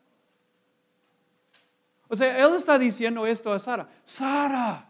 O 2.09 2.17
sea, 2.17 2.39
Él 2.39 2.55
está 2.55 2.79
diciendo 2.79 3.27
esto 3.27 3.53
a 3.53 3.59
Sara. 3.59 3.89
Sara, 4.03 4.89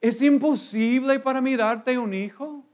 ¿es 0.00 0.20
imposible 0.20 1.18
para 1.18 1.40
mí 1.40 1.56
darte 1.56 1.98
un 1.98 2.12
hijo? 2.12 2.64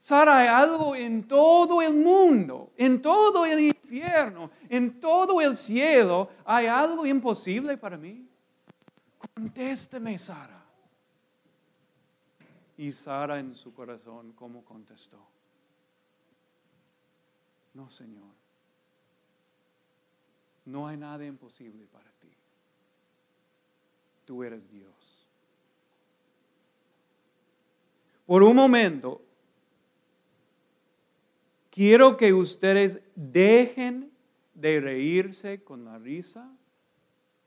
Sara, 0.00 0.38
hay 0.38 0.48
algo 0.48 0.96
en 0.96 1.28
todo 1.28 1.82
el 1.82 1.94
mundo, 1.94 2.72
en 2.76 3.02
todo 3.02 3.44
el 3.44 3.60
infierno, 3.60 4.50
en 4.70 4.98
todo 4.98 5.42
el 5.42 5.54
cielo, 5.54 6.30
hay 6.44 6.66
algo 6.66 7.04
imposible 7.04 7.76
para 7.76 7.98
mí. 7.98 8.26
Contésteme, 9.34 10.18
Sara. 10.18 10.64
Y 12.78 12.90
Sara 12.92 13.38
en 13.38 13.54
su 13.54 13.74
corazón, 13.74 14.32
¿cómo 14.32 14.64
contestó? 14.64 15.18
No, 17.74 17.90
Señor. 17.90 18.39
No 20.64 20.86
hay 20.86 20.96
nada 20.96 21.24
imposible 21.24 21.86
para 21.92 22.10
ti. 22.20 22.28
Tú 24.26 24.42
eres 24.44 24.70
Dios. 24.70 24.92
Por 28.26 28.44
un 28.44 28.54
momento, 28.54 29.20
quiero 31.70 32.16
que 32.16 32.32
ustedes 32.32 33.00
dejen 33.16 34.10
de 34.54 34.80
reírse 34.80 35.64
con 35.64 35.84
la 35.84 35.98
risa 35.98 36.48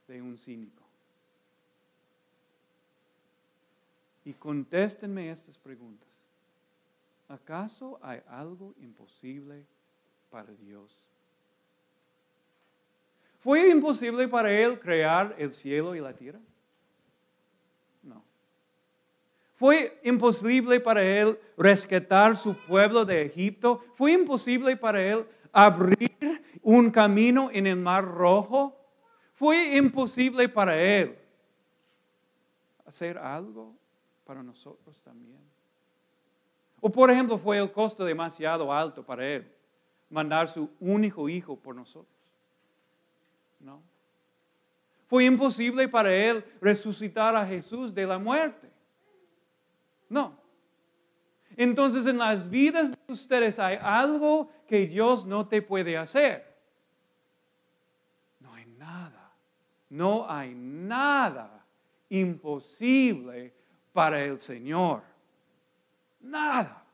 de 0.08 0.20
un 0.20 0.36
cínico. 0.36 0.82
Y 4.26 4.32
contéstenme 4.34 5.30
estas 5.30 5.56
preguntas. 5.56 6.08
¿Acaso 7.28 7.98
hay 8.02 8.20
algo 8.28 8.74
imposible 8.78 9.64
para 10.30 10.52
Dios? 10.52 11.00
¿Fue 13.44 13.68
imposible 13.68 14.26
para 14.26 14.50
Él 14.50 14.80
crear 14.80 15.34
el 15.36 15.52
cielo 15.52 15.94
y 15.94 16.00
la 16.00 16.14
tierra? 16.14 16.40
No. 18.02 18.24
¿Fue 19.52 20.00
imposible 20.02 20.80
para 20.80 21.02
Él 21.02 21.38
rescatar 21.58 22.36
su 22.36 22.56
pueblo 22.66 23.04
de 23.04 23.20
Egipto? 23.20 23.84
¿Fue 23.96 24.12
imposible 24.12 24.78
para 24.78 25.02
Él 25.02 25.26
abrir 25.52 26.42
un 26.62 26.90
camino 26.90 27.50
en 27.52 27.66
el 27.66 27.76
mar 27.76 28.06
rojo? 28.06 28.74
¿Fue 29.34 29.76
imposible 29.76 30.48
para 30.48 30.82
Él 30.82 31.14
hacer 32.86 33.18
algo 33.18 33.74
para 34.24 34.42
nosotros 34.42 34.98
también? 35.02 35.36
O 36.80 36.88
por 36.88 37.10
ejemplo, 37.10 37.36
fue 37.36 37.58
el 37.58 37.70
costo 37.70 38.06
demasiado 38.06 38.72
alto 38.72 39.04
para 39.04 39.28
Él 39.28 39.46
mandar 40.08 40.48
su 40.48 40.70
único 40.80 41.28
hijo 41.28 41.56
por 41.56 41.76
nosotros. 41.76 42.13
No. 43.64 43.82
Fue 45.06 45.24
imposible 45.24 45.88
para 45.88 46.14
él 46.14 46.44
resucitar 46.60 47.34
a 47.34 47.46
Jesús 47.46 47.94
de 47.94 48.06
la 48.06 48.18
muerte. 48.18 48.70
No. 50.08 50.38
Entonces 51.56 52.04
en 52.06 52.18
las 52.18 52.48
vidas 52.48 52.90
de 52.90 53.12
ustedes 53.12 53.58
hay 53.58 53.78
algo 53.80 54.50
que 54.68 54.86
Dios 54.86 55.24
no 55.24 55.48
te 55.48 55.62
puede 55.62 55.96
hacer. 55.96 56.54
No 58.40 58.52
hay 58.52 58.66
nada. 58.66 59.32
No 59.88 60.30
hay 60.30 60.54
nada 60.54 61.64
imposible 62.10 63.54
para 63.92 64.22
el 64.22 64.38
Señor. 64.38 65.02
Nada. 66.20 66.84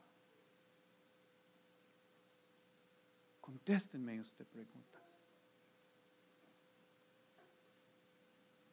Contéstenme 3.41 4.17
esta 4.17 4.45
pregunta. 4.45 4.90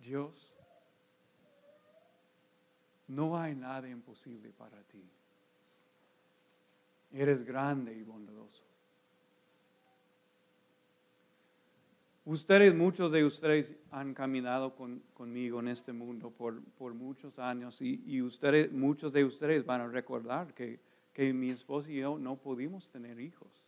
Dios, 0.09 0.55
no 3.09 3.39
hay 3.39 3.55
nada 3.55 3.87
imposible 3.91 4.51
para 4.57 4.83
ti. 4.85 5.05
Eres 7.13 7.45
grande 7.45 7.95
y 7.95 8.03
bondadoso. 8.05 8.65
Ustedes, 12.25 12.75
muchos 12.75 13.13
de 13.13 13.25
ustedes 13.25 13.75
han 13.91 14.15
caminado 14.15 14.75
conmigo 15.13 15.61
en 15.61 15.69
este 15.69 15.93
mundo 15.93 16.31
por, 16.31 16.95
muchos 16.95 17.39
años 17.39 17.83
y, 17.83 18.23
ustedes, 18.23 18.73
muchos 18.73 19.13
de 19.13 19.25
ustedes 19.25 19.67
van 19.67 19.83
a 19.83 19.89
recordar 19.89 20.55
que, 20.55 20.81
que 21.13 21.35
mi 21.35 21.51
esposa 21.51 21.91
y 21.91 21.97
yo 21.97 22.19
no 22.19 22.37
pudimos 22.37 22.89
tener 22.89 23.21
hijos 23.21 23.63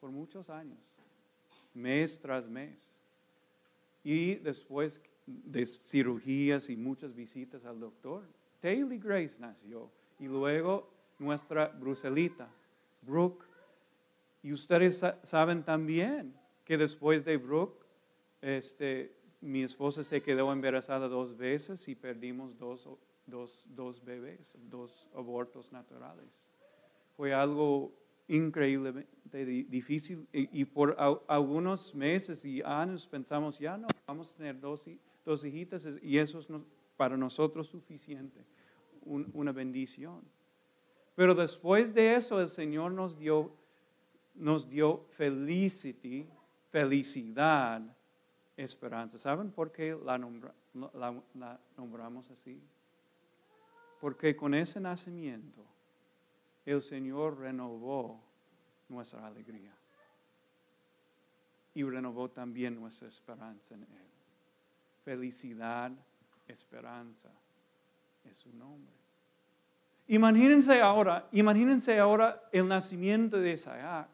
por 0.00 0.10
muchos 0.10 0.48
años, 0.48 0.78
mes 1.74 2.18
tras 2.18 2.48
mes. 2.48 2.90
Y 4.02 4.34
después 4.36 5.00
de 5.26 5.66
cirugías 5.66 6.68
y 6.70 6.76
muchas 6.76 7.14
visitas 7.14 7.64
al 7.64 7.80
doctor. 7.80 8.24
Taylor 8.60 8.98
Grace 8.98 9.36
nació 9.38 9.90
y 10.18 10.26
luego 10.26 10.90
nuestra 11.18 11.68
Bruselita, 11.68 12.48
Brooke. 13.02 13.44
Y 14.42 14.52
ustedes 14.52 15.02
saben 15.22 15.62
también 15.62 16.34
que 16.64 16.76
después 16.76 17.24
de 17.24 17.36
Brooke, 17.36 17.84
este, 18.40 19.14
mi 19.40 19.62
esposa 19.62 20.04
se 20.04 20.22
quedó 20.22 20.52
embarazada 20.52 21.08
dos 21.08 21.36
veces 21.36 21.88
y 21.88 21.94
perdimos 21.94 22.58
dos, 22.58 22.88
dos, 23.26 23.64
dos 23.66 24.04
bebés, 24.04 24.56
dos 24.70 25.08
abortos 25.14 25.72
naturales. 25.72 26.48
Fue 27.16 27.32
algo 27.32 27.92
increíblemente 28.28 29.44
difícil 29.44 30.26
y, 30.32 30.64
por 30.64 30.96
algunos 31.28 31.94
meses 31.94 32.44
y 32.44 32.62
años 32.62 33.06
pensamos, 33.06 33.58
ya 33.58 33.76
no, 33.76 33.86
vamos 34.06 34.32
a 34.32 34.36
tener 34.36 34.58
dos, 34.58 34.88
dos 35.24 35.44
hijitas 35.44 35.86
y 36.02 36.18
eso 36.18 36.38
es 36.38 36.48
para 36.96 37.16
nosotros 37.16 37.68
suficiente, 37.68 38.44
una 39.04 39.52
bendición. 39.52 40.22
Pero 41.14 41.34
después 41.34 41.94
de 41.94 42.16
eso 42.16 42.40
el 42.40 42.48
Señor 42.48 42.92
nos 42.92 43.18
dio, 43.18 43.52
nos 44.34 44.68
dio 44.68 45.06
felicity, 45.10 46.28
felicidad, 46.70 47.82
esperanza. 48.56 49.18
¿Saben 49.18 49.50
por 49.50 49.72
qué 49.72 49.96
la, 50.04 50.18
la 51.34 51.60
nombramos 51.76 52.30
así? 52.30 52.60
Porque 54.00 54.36
con 54.36 54.54
ese 54.54 54.80
nacimiento 54.80 55.64
el 56.66 56.82
Señor 56.82 57.38
renovó 57.38 58.20
nuestra 58.88 59.26
alegría 59.26 59.74
y 61.74 61.82
renovó 61.82 62.30
también 62.30 62.74
nuestra 62.74 63.08
esperanza 63.08 63.74
en 63.74 63.84
Él 63.84 64.03
felicidad, 65.04 65.92
esperanza. 66.48 67.30
es 68.24 68.36
su 68.38 68.52
nombre. 68.54 68.94
Imagínense 70.06 70.80
ahora, 70.80 71.28
imagínense 71.32 71.98
ahora 71.98 72.42
el 72.52 72.66
nacimiento 72.66 73.38
de 73.38 73.52
Isaac. 73.52 74.08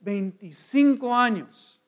25 0.00 1.14
años 1.14 1.80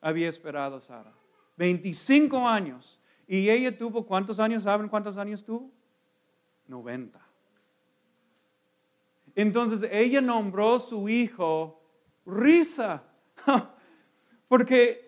había 0.00 0.28
esperado 0.28 0.80
Sara. 0.80 1.12
25 1.56 2.48
años. 2.48 3.00
Y 3.26 3.50
ella 3.50 3.76
tuvo, 3.76 4.06
¿cuántos 4.06 4.40
años 4.40 4.62
saben 4.62 4.88
cuántos 4.88 5.16
años 5.16 5.44
tuvo? 5.44 5.70
90. 6.66 7.20
Entonces 9.34 9.88
ella 9.92 10.20
nombró 10.20 10.78
su 10.78 11.08
hijo 11.08 11.80
Risa, 12.24 13.02
porque 14.48 15.07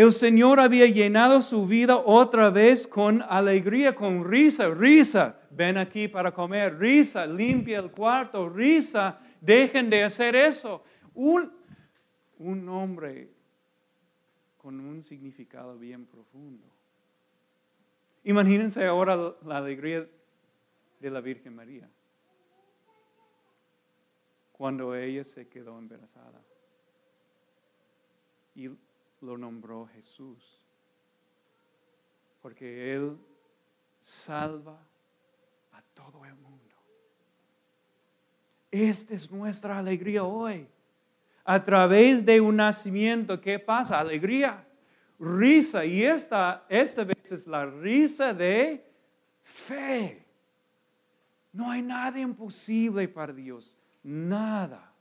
el 0.00 0.14
Señor 0.14 0.60
había 0.60 0.86
llenado 0.86 1.42
su 1.42 1.66
vida 1.66 1.98
otra 1.98 2.48
vez 2.48 2.86
con 2.86 3.20
alegría, 3.20 3.94
con 3.94 4.24
risa, 4.24 4.70
risa, 4.70 5.38
ven 5.50 5.76
aquí 5.76 6.08
para 6.08 6.32
comer, 6.32 6.78
risa, 6.78 7.26
limpia 7.26 7.80
el 7.80 7.90
cuarto, 7.90 8.48
risa, 8.48 9.20
dejen 9.42 9.90
de 9.90 10.02
hacer 10.02 10.34
eso. 10.34 10.82
Un, 11.12 11.52
un 12.38 12.64
nombre 12.64 13.28
con 14.56 14.80
un 14.80 15.02
significado 15.02 15.78
bien 15.78 16.06
profundo. 16.06 16.66
Imagínense 18.24 18.86
ahora 18.86 19.34
la 19.44 19.58
alegría 19.58 20.08
de 20.98 21.10
la 21.10 21.20
Virgen 21.20 21.56
María 21.56 21.90
cuando 24.52 24.94
ella 24.94 25.24
se 25.24 25.46
quedó 25.46 25.78
embarazada 25.78 26.40
y 28.54 28.70
lo 29.20 29.36
nombró 29.36 29.86
Jesús, 29.94 30.60
porque 32.42 32.94
Él 32.94 33.18
salva 34.00 34.78
a 35.72 35.82
todo 35.94 36.24
el 36.24 36.34
mundo. 36.34 36.58
Esta 38.70 39.14
es 39.14 39.30
nuestra 39.30 39.78
alegría 39.78 40.24
hoy. 40.24 40.66
A 41.44 41.62
través 41.64 42.24
de 42.24 42.40
un 42.40 42.56
nacimiento, 42.56 43.40
¿qué 43.40 43.58
pasa? 43.58 43.98
Alegría, 43.98 44.64
risa. 45.18 45.84
Y 45.84 46.04
esta, 46.04 46.64
esta 46.68 47.02
vez 47.02 47.32
es 47.32 47.46
la 47.46 47.66
risa 47.66 48.32
de 48.32 48.84
fe. 49.42 50.24
No 51.52 51.70
hay 51.70 51.82
nada 51.82 52.18
imposible 52.20 53.08
para 53.08 53.32
Dios. 53.32 53.76
Nada. 54.02 54.92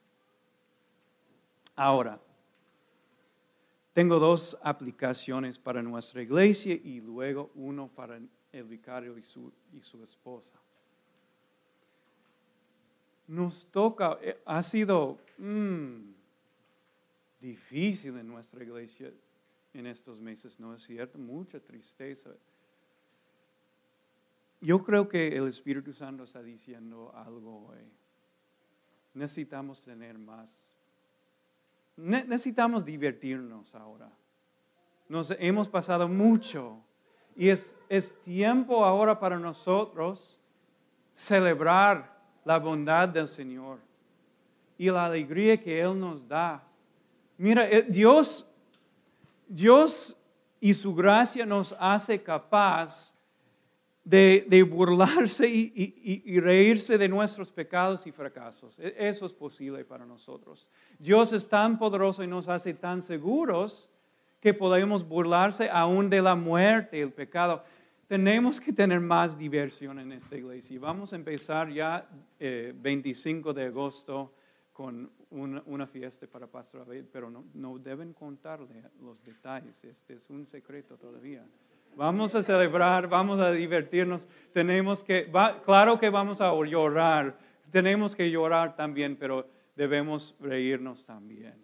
Ahora, 1.75 2.19
tengo 3.99 4.17
dos 4.17 4.57
aplicaciones 4.63 5.59
para 5.59 5.83
nuestra 5.83 6.21
iglesia 6.21 6.73
y 6.73 7.01
luego 7.01 7.51
uno 7.53 7.89
para 7.89 8.17
el 8.53 8.63
vicario 8.63 9.17
y 9.17 9.23
su, 9.23 9.51
y 9.73 9.81
su 9.81 10.01
esposa. 10.01 10.57
Nos 13.27 13.69
toca, 13.69 14.17
eh, 14.21 14.41
ha 14.45 14.63
sido 14.63 15.17
mm, 15.37 16.13
difícil 17.41 18.17
en 18.17 18.29
nuestra 18.29 18.63
iglesia 18.63 19.11
en 19.73 19.85
estos 19.85 20.21
meses, 20.21 20.57
¿no 20.61 20.73
es 20.73 20.83
cierto? 20.83 21.17
Mucha 21.17 21.59
tristeza. 21.59 22.29
Yo 24.61 24.81
creo 24.81 25.09
que 25.09 25.27
el 25.35 25.45
Espíritu 25.49 25.91
Santo 25.91 26.23
está 26.23 26.41
diciendo 26.41 27.11
algo 27.13 27.67
hoy 27.67 27.99
necesitamos 29.13 29.81
tener 29.81 30.17
más. 30.17 30.71
Necesitamos 31.99 32.85
divertirnos 32.85 33.73
ahora. 33.75 34.09
Nos 35.07 35.31
hemos 35.39 35.67
pasado 35.67 36.07
mucho 36.07 36.77
y 37.35 37.49
es, 37.49 37.75
es 37.89 38.19
tiempo 38.21 38.85
ahora 38.85 39.19
para 39.19 39.37
nosotros 39.37 40.39
celebrar 41.13 42.17
la 42.45 42.57
bondad 42.57 43.09
del 43.09 43.27
Señor 43.27 43.79
y 44.77 44.89
la 44.89 45.05
alegría 45.05 45.61
que 45.61 45.81
Él 45.81 45.99
nos 45.99 46.27
da. 46.27 46.63
Mira, 47.37 47.69
eh, 47.69 47.85
Dios, 47.87 48.45
Dios 49.47 50.15
y 50.59 50.73
su 50.73 50.93
gracia 50.95 51.45
nos 51.45 51.75
hace 51.79 52.21
capaz 52.21 53.13
de, 54.09 54.63
burlarse 54.63 55.47
y, 55.47 56.39
reírse 56.39 56.97
de 56.97 57.07
nuestros 57.07 57.51
pecados 57.51 58.07
y 58.07 58.11
fracasos. 58.11 58.79
E, 58.79 58.95
eso 58.97 59.25
es 59.25 59.33
posible 59.33 59.85
para 59.85 60.05
nosotros. 60.05 60.67
Dios 60.97 61.31
es 61.31 61.47
tan 61.47 61.77
poderoso 61.77 62.23
y 62.23 62.27
nos 62.27 62.47
hace 62.47 62.73
tan 62.73 63.03
seguros 63.03 63.87
que 64.39 64.53
podemos 64.53 65.07
burlarse 65.07 65.69
aún 65.71 66.09
de 66.09 66.21
la 66.21 66.35
muerte 66.35 66.97
y 66.97 67.01
el 67.01 67.11
pecado. 67.11 67.63
Tenemos 68.07 68.59
que 68.59 68.73
tener 68.73 68.99
más 68.99 69.37
diversión 69.37 69.99
en 69.99 70.11
esta 70.11 70.35
iglesia. 70.35 70.79
Vamos 70.79 71.13
a 71.13 71.15
empezar 71.15 71.69
ya 71.71 72.09
eh, 72.39 72.73
25 72.75 73.53
de 73.53 73.65
agosto 73.65 74.33
con 74.73 75.11
una, 75.29 75.85
fiesta 75.85 76.25
para 76.25 76.47
Pastor 76.47 76.81
Abel, 76.81 77.05
pero 77.11 77.29
no, 77.29 77.43
no 77.53 77.77
deben 77.77 78.13
contarle 78.13 78.81
los 79.01 79.23
detalles. 79.23 79.83
Este 79.83 80.15
es 80.15 80.29
un 80.29 80.47
secreto 80.47 80.97
todavía. 80.97 81.45
Vamos 81.95 82.33
a 82.35 82.43
celebrar, 82.43 83.07
vamos 83.09 83.39
a 83.39 83.51
divertirnos. 83.51 84.27
Tenemos 84.53 85.03
que, 85.03 85.29
claro 85.65 85.99
que 85.99 86.09
vamos 86.09 86.41
a 86.41 86.53
llorar, 86.65 87.37
tenemos 87.71 88.15
que 88.15 88.29
llorar 88.31 88.75
también, 88.75 89.15
pero 89.17 89.47
debemos 89.75 90.35
reírnos 90.39 91.05
también. 91.05 91.55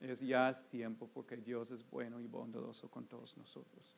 Es 0.00 0.20
ya 0.20 0.50
es 0.50 0.64
tiempo 0.68 1.08
porque 1.12 1.36
Dios 1.36 1.70
es 1.70 1.88
bueno 1.88 2.20
y 2.20 2.26
bondadoso 2.26 2.88
con 2.88 3.06
todos 3.06 3.36
nosotros. 3.36 3.96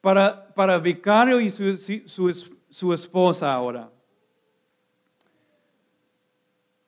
Para, 0.00 0.52
para 0.54 0.78
Vicario 0.78 1.40
y 1.40 1.50
su, 1.50 1.76
su, 1.76 2.54
su 2.68 2.92
esposa 2.92 3.52
ahora. 3.52 3.90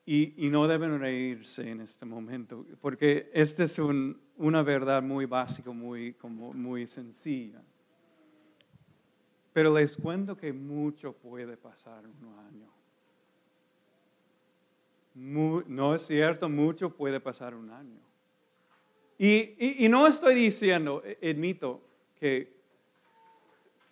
Y, 0.04 0.46
y, 0.46 0.50
no 0.50 0.68
deben 0.68 1.00
reírse 1.00 1.68
en 1.68 1.80
este 1.80 2.06
momento, 2.06 2.64
porque 2.80 3.28
esta 3.34 3.64
es 3.64 3.76
un, 3.80 4.20
una 4.36 4.62
verdad 4.62 5.02
muy 5.02 5.26
básica, 5.26 5.70
muy, 5.70 6.12
como, 6.14 6.52
muy 6.52 6.86
sencilla. 6.86 7.62
Pero 9.52 9.74
les 9.74 9.96
cuento 9.96 10.36
que 10.36 10.52
mucho 10.52 11.12
puede 11.14 11.56
pasar 11.56 12.04
un 12.06 12.38
año. 12.38 12.68
no 15.66 15.94
es 15.94 16.02
cierto, 16.02 16.48
mucho 16.48 16.94
puede 16.94 17.20
pasar 17.20 17.54
un 17.54 17.70
año. 17.70 18.00
Y, 19.18 19.84
y, 19.84 19.88
no 19.88 20.06
estoy 20.06 20.34
diciendo, 20.34 21.02
e, 21.02 21.30
admito 21.30 21.80
que, 22.20 22.54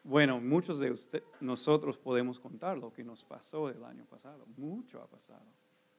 bueno, 0.02 0.38
muchos 0.38 0.78
de 0.78 0.90
ustedes, 0.90 1.24
nosotros 1.40 1.96
podemos 1.96 2.38
contar 2.38 2.76
lo 2.76 2.92
que 2.92 3.02
nos 3.02 3.24
pasó 3.24 3.70
el 3.70 3.82
año 3.84 4.04
pasado. 4.04 4.44
Mucho 4.58 5.00
ha 5.00 5.06
pasado. 5.06 5.46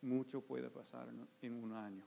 Mucho 0.04 0.42
puede 0.42 0.70
pasar 0.70 1.08
en 1.42 1.54
un 1.56 1.74
año. 1.74 2.04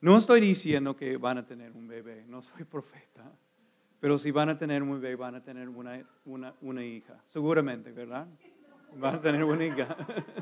No 0.00 0.16
estoy 0.16 0.40
diciendo 0.40 0.96
que 0.96 1.18
van 1.18 1.38
a 1.38 1.46
tener 1.46 1.72
un 1.72 1.86
bebé, 1.86 2.24
no 2.26 2.42
soy 2.42 2.64
profeta, 2.70 3.30
pero 4.00 4.16
si 4.16 4.30
van 4.30 4.48
a 4.48 4.58
tener 4.58 4.82
un 4.82 5.00
bebé, 5.00 5.14
van 5.14 5.34
a 5.34 5.42
tener 5.42 5.68
una, 5.68 6.02
una, 6.62 6.84
hija, 6.84 7.20
seguramente, 7.26 7.92
¿verdad? 7.92 8.26
Van 8.96 9.16
a 9.16 9.20
tener 9.20 9.44
una 9.44 9.64
hija. 9.64 9.94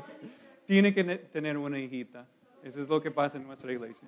Tiene 0.65 0.93
que 0.93 1.03
tener 1.03 1.57
una 1.57 1.77
hijita. 1.77 2.25
Eso 2.63 2.79
es 2.79 2.87
lo 2.87 3.01
que 3.01 3.11
pasa 3.11 3.37
en 3.37 3.45
nuestra 3.45 3.71
iglesia. 3.73 4.07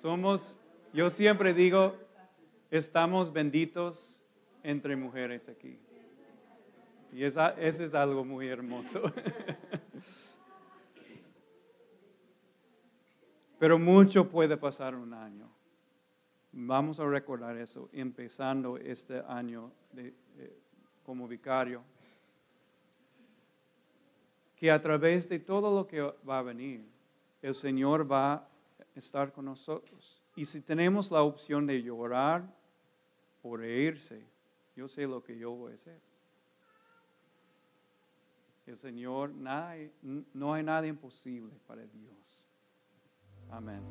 Somos, 0.00 0.56
yo 0.92 1.08
siempre 1.08 1.54
digo, 1.54 1.94
estamos 2.70 3.32
benditos 3.32 4.24
entre 4.64 4.96
mujeres 4.96 5.48
aquí. 5.48 5.78
Y 7.12 7.22
esa, 7.22 7.50
eso 7.50 7.84
es 7.84 7.94
algo 7.94 8.24
muy 8.24 8.48
hermoso. 8.48 9.02
Pero 13.62 13.78
mucho 13.78 14.28
puede 14.28 14.56
pasar 14.56 14.96
un 14.96 15.14
año. 15.14 15.48
Vamos 16.50 16.98
a 16.98 17.06
recordar 17.06 17.56
eso 17.56 17.88
empezando 17.92 18.76
este 18.76 19.20
año 19.20 19.70
de, 19.92 20.12
como 21.04 21.28
vicario. 21.28 21.80
Que 24.56 24.68
a 24.68 24.82
través 24.82 25.28
de 25.28 25.38
todo 25.38 25.72
lo 25.72 25.86
que 25.86 26.00
va 26.00 26.40
a 26.40 26.42
venir, 26.42 26.84
el 27.40 27.54
Señor 27.54 28.10
va 28.10 28.32
a 28.32 28.48
estar 28.96 29.32
con 29.32 29.44
nosotros. 29.44 30.20
Y 30.34 30.44
si 30.44 30.60
tenemos 30.60 31.12
la 31.12 31.22
opción 31.22 31.64
de 31.64 31.80
llorar 31.84 32.42
o 33.44 33.56
reírse, 33.56 34.24
yo 34.74 34.88
sé 34.88 35.06
lo 35.06 35.22
que 35.22 35.38
yo 35.38 35.52
voy 35.52 35.70
a 35.70 35.74
hacer. 35.76 36.00
El 38.66 38.76
Señor, 38.76 39.30
no 39.32 40.52
hay 40.52 40.64
nada 40.64 40.84
imposible 40.84 41.52
para 41.68 41.82
Dios. 41.82 42.21
Amen. 43.52 43.82